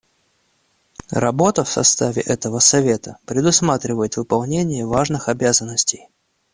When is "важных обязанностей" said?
4.87-6.07